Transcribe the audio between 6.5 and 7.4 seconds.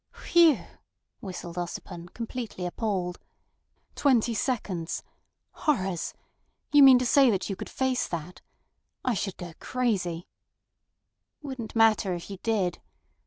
You mean to say